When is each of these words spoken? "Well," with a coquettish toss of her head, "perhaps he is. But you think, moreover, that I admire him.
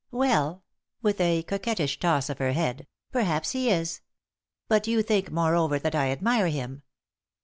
"Well," 0.09 0.63
with 1.03 1.21
a 1.21 1.43
coquettish 1.43 1.99
toss 1.99 2.27
of 2.31 2.39
her 2.39 2.53
head, 2.53 2.87
"perhaps 3.11 3.51
he 3.51 3.69
is. 3.69 4.01
But 4.67 4.87
you 4.87 5.03
think, 5.03 5.29
moreover, 5.29 5.77
that 5.77 5.93
I 5.93 6.09
admire 6.09 6.47
him. 6.47 6.81